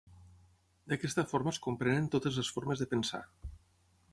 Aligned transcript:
D’aquesta 0.93 1.25
forma 1.33 1.53
es 1.55 1.61
comprenen 1.67 2.09
totes 2.17 2.41
les 2.41 2.51
formes 2.57 2.85
de 2.85 2.89
pensar. 2.95 3.21